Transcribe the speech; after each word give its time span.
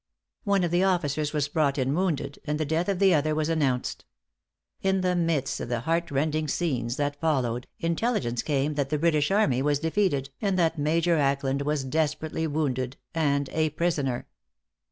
One 0.45 0.63
of 0.63 0.71
the 0.71 0.83
officers 0.83 1.31
was 1.31 1.47
brought 1.47 1.77
in 1.77 1.93
wounded, 1.93 2.39
and 2.45 2.59
the 2.59 2.65
death 2.65 2.89
of 2.89 2.97
the 2.97 3.13
other 3.13 3.35
was 3.35 3.49
announced. 3.49 4.03
In 4.81 5.01
the 5.01 5.15
midst 5.15 5.59
of 5.59 5.69
the 5.69 5.81
heartrending 5.81 6.47
scenes 6.47 6.95
that 6.95 7.21
followed, 7.21 7.67
intelligence 7.77 8.41
came 8.41 8.73
that 8.73 8.89
the 8.89 8.97
British 8.97 9.29
army 9.29 9.61
was 9.61 9.77
defeated, 9.77 10.31
and 10.41 10.57
that 10.57 10.79
Major 10.79 11.17
Ackland 11.17 11.61
was 11.61 11.83
desperately 11.83 12.47
wounded 12.47 12.97
and 13.13 13.47
a 13.51 13.69
prisoner. 13.69 14.27